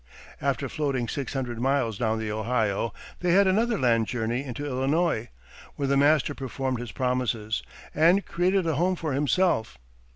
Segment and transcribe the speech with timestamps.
[0.51, 5.29] "After floating six hundred miles down the Ohio, they had another land journey into Illinois,
[5.75, 7.61] where the master performed his promises,
[7.93, 9.77] and created a home for himself.